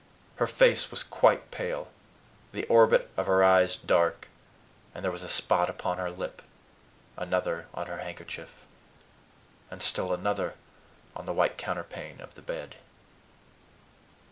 Her 0.37 0.47
face 0.47 0.89
was 0.89 1.03
quite 1.03 1.51
pale, 1.51 1.89
the 2.53 2.65
orbit 2.65 3.11
of 3.17 3.27
her 3.27 3.43
eyes 3.43 3.75
dark; 3.77 4.29
and 4.95 5.05
there 5.05 5.11
was 5.11 5.21
a 5.21 5.29
spot 5.29 5.69
upon 5.69 5.99
her 5.99 6.09
lip, 6.09 6.41
another 7.17 7.67
on 7.75 7.85
her 7.85 7.99
handkerchief, 7.99 8.65
and 9.69 9.79
still 9.79 10.11
another 10.11 10.55
on 11.15 11.27
the 11.27 11.33
white 11.33 11.55
counterpane 11.55 12.19
of 12.19 12.33
the 12.33 12.41
bed. 12.41 12.77